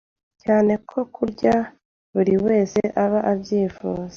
cyane 0.43 0.73
ko 0.89 0.97
burya 1.15 1.55
buri 2.13 2.33
wese 2.45 2.79
aba 3.03 3.19
abyifuza 3.31 4.09